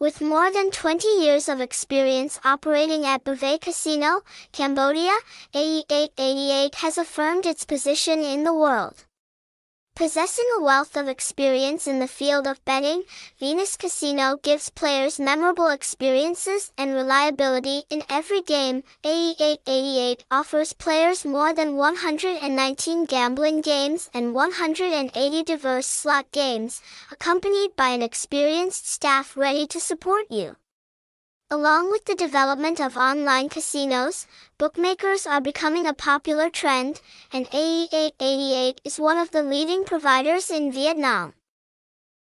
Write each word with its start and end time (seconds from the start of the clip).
With 0.00 0.22
more 0.22 0.50
than 0.50 0.70
20 0.70 1.06
years 1.20 1.46
of 1.46 1.60
experience 1.60 2.40
operating 2.42 3.04
at 3.04 3.22
Bavet 3.22 3.60
Casino, 3.60 4.22
Cambodia, 4.50 5.12
AE888 5.52 6.76
has 6.76 6.96
affirmed 6.96 7.44
its 7.44 7.66
position 7.66 8.20
in 8.20 8.44
the 8.44 8.54
world. 8.54 9.04
Possessing 9.94 10.46
a 10.56 10.62
wealth 10.62 10.96
of 10.96 11.06
experience 11.06 11.86
in 11.86 11.98
the 11.98 12.08
field 12.08 12.46
of 12.46 12.64
betting, 12.64 13.02
Venus 13.38 13.76
Casino 13.76 14.38
gives 14.42 14.70
players 14.70 15.20
memorable 15.20 15.68
experiences 15.68 16.72
and 16.78 16.94
reliability 16.94 17.82
in 17.90 18.02
every 18.08 18.40
game. 18.40 18.82
AE888 20.10 20.24
offers 20.30 20.72
players 20.72 21.24
more 21.24 21.54
than 21.54 21.76
119 21.76 23.04
gambling 23.04 23.60
games 23.60 24.10
and 24.12 24.34
180 24.34 25.42
diverse 25.44 25.86
slot 25.86 26.32
games, 26.32 26.82
accompanied 27.12 27.76
by 27.76 27.90
an 27.90 28.02
experienced 28.02 28.88
staff 28.88 29.36
ready 29.36 29.66
to 29.68 29.78
support 29.78 30.26
you. 30.30 30.56
Along 31.50 31.90
with 31.90 32.04
the 32.06 32.14
development 32.14 32.80
of 32.80 32.96
online 32.96 33.48
casinos, 33.48 34.26
bookmakers 34.58 35.26
are 35.26 35.40
becoming 35.40 35.86
a 35.86 35.94
popular 35.94 36.50
trend, 36.50 37.00
and 37.32 37.46
AE888 37.50 38.78
is 38.84 38.98
one 38.98 39.18
of 39.18 39.30
the 39.30 39.42
leading 39.42 39.84
providers 39.84 40.50
in 40.50 40.72
Vietnam. 40.72 41.34